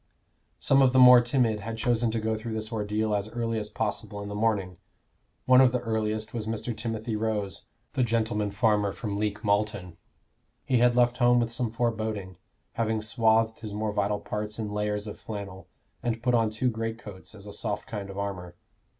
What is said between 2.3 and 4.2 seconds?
through this ordeal as early as possible